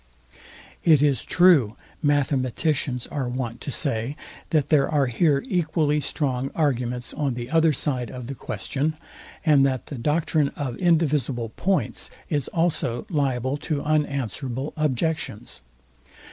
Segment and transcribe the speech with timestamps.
[0.83, 4.15] It is true, mathematicians are wont to say,
[4.49, 8.95] that there are here equally strong arguments on the other side of the question,
[9.45, 15.61] and that the doctrine of indivisible points is also liable to unanswerable objections.